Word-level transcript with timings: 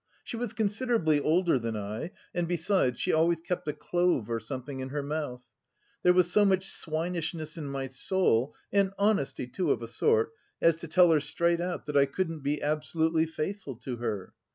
She 0.23 0.35
was 0.35 0.53
considerably 0.53 1.19
older 1.19 1.59
than 1.59 1.77
I, 1.77 2.09
and 2.33 2.47
besides, 2.47 2.99
she 2.99 3.13
always 3.13 3.39
kept 3.41 3.67
a 3.67 3.73
clove 3.73 4.31
or 4.31 4.39
something 4.39 4.79
in 4.79 4.89
her 4.89 5.03
mouth. 5.03 5.43
There 6.01 6.11
was 6.11 6.31
so 6.31 6.43
much 6.43 6.65
swinishness 6.67 7.55
in 7.55 7.67
my 7.67 7.85
soul 7.85 8.55
and 8.73 8.93
honesty 8.97 9.45
too, 9.45 9.69
of 9.71 9.83
a 9.83 9.87
sort, 9.87 10.31
as 10.59 10.75
to 10.77 10.87
tell 10.87 11.11
her 11.11 11.19
straight 11.19 11.61
out 11.61 11.85
that 11.85 11.95
I 11.97 12.07
couldn't 12.07 12.39
be 12.39 12.63
absolutely 12.63 13.27
faithful 13.27 13.75
to 13.75 13.97
her. 13.97 14.33